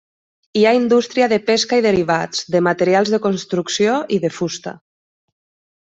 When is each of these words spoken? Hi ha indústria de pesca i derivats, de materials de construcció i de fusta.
Hi 0.59 0.63
ha 0.67 0.71
indústria 0.77 1.27
de 1.33 1.37
pesca 1.49 1.79
i 1.81 1.85
derivats, 1.87 2.41
de 2.57 2.63
materials 2.71 3.13
de 3.17 3.23
construcció 3.29 4.01
i 4.19 4.21
de 4.27 4.37
fusta. 4.41 4.79